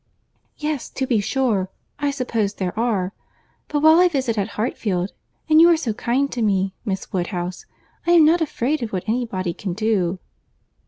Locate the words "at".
4.35-4.47